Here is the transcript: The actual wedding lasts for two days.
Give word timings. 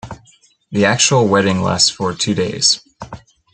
The 0.71 0.83
actual 0.83 1.27
wedding 1.27 1.61
lasts 1.61 1.91
for 1.91 2.15
two 2.15 2.33
days. 2.33 2.81